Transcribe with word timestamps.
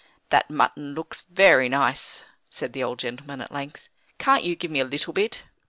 "That 0.31 0.49
mutton 0.49 0.95
looks 0.95 1.21
very 1.29 1.69
nice," 1.69 2.25
said 2.49 2.73
the 2.73 2.81
old 2.83 2.97
gentleman, 2.97 3.39
at 3.39 3.51
length. 3.51 3.87
"Can't 4.17 4.43
you 4.43 4.55
give 4.55 4.71
me 4.71 4.79
a 4.79 4.83
little 4.83 5.13
bit?" 5.13 5.43